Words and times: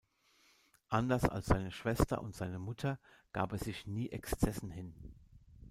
Anders 0.89 1.25
als 1.25 1.45
seine 1.45 1.71
Schwester 1.71 2.21
und 2.23 2.33
seine 2.35 2.57
Mutter 2.57 2.99
gab 3.33 3.51
er 3.51 3.59
sich 3.59 3.85
nie 3.85 4.09
Exzessen 4.09 4.71
hin. 4.71 4.95